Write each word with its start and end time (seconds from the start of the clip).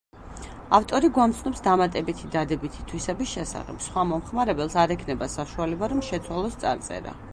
ავტორი 0.75 1.09
გვამცნობს 1.17 1.61
დამატებითი 1.67 2.31
დადებითი 2.35 2.87
თვისების 2.93 3.33
შესახებ: 3.35 3.83
სხვა 3.89 4.07
მომხმარებელს 4.13 4.79
არ 4.85 4.95
ექნება 4.97 5.29
საშუალება 5.35 5.91
რომ 5.93 6.03
შეცვალოს 6.09 6.59
წარწერა. 6.65 7.15